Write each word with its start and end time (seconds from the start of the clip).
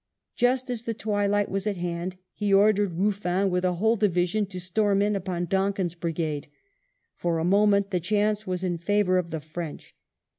Just 0.35 0.71
as 0.71 0.81
the 0.85 0.95
twilight 0.95 1.47
was 1.47 1.67
at 1.67 1.77
hand, 1.77 2.15
he 2.33 2.51
ordered 2.51 2.91
Eufl&n 2.97 3.51
with 3.51 3.63
a 3.63 3.73
whole 3.73 3.95
division 3.95 4.47
to 4.47 4.59
storm 4.59 4.99
in 4.99 5.15
upon 5.15 5.45
Donkin's 5.45 5.93
brigada 5.93 6.47
For 7.15 7.37
a 7.37 7.45
moment 7.45 7.91
the 7.91 7.99
chance 7.99 8.47
was 8.47 8.63
in 8.63 8.79
favour 8.79 9.19
of 9.19 9.29
the 9.29 9.39
French. 9.41 9.93